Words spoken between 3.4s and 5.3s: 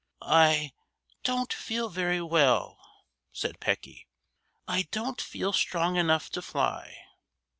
Pecky. "I don't